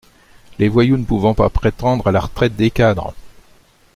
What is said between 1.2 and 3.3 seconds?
pas prétendre à la retraite des cadres.